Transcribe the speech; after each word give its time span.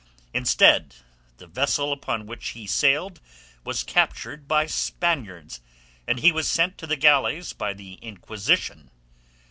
Instead 0.33 0.95
the 1.37 1.45
vessel 1.45 1.93
upon 1.93 2.25
which 2.25 2.49
he 2.53 2.65
sailed 2.65 3.21
was 3.63 3.83
captured 3.83 4.47
by 4.47 4.65
Spaniards, 4.65 5.61
and 6.07 6.21
he 6.21 6.31
was 6.31 6.47
sent 6.47 6.75
to 6.79 6.87
the 6.87 6.97
galleys 6.97 7.53
by 7.53 7.71
the 7.75 7.99
Inquisition. 8.01 8.89